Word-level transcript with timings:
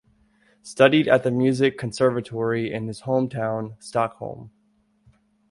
Studied 0.63 1.07
at 1.07 1.21
the 1.21 1.29
music 1.29 1.77
conservatory 1.77 2.73
in 2.73 2.87
his 2.87 3.03
hometown, 3.03 3.75
Stockholm. 3.77 4.49